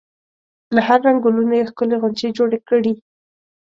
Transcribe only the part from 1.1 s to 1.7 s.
ګلونو یې